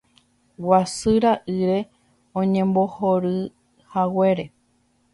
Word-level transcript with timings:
Guasu 0.65 1.13
ra'ýre 1.25 1.77
oñembohoryhaguére. 2.43 4.45